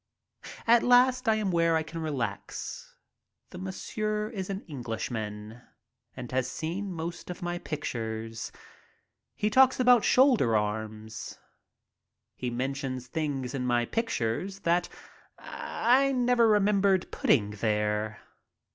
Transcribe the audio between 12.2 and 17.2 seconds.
He mentions things in my pictures that I never remembered